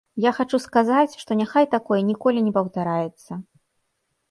[0.23, 3.31] Я хачу сказаць, што няхай такое ніколі не паўтараецца.